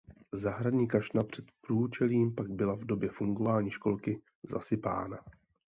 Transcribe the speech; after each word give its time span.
Zahradní 0.31 0.87
kašna 0.87 1.23
před 1.23 1.45
průčelím 1.61 2.35
pak 2.35 2.47
byla 2.51 2.75
v 2.75 2.83
době 2.83 3.09
fungování 3.09 3.71
školky 3.71 4.21
zasypána. 4.49 5.19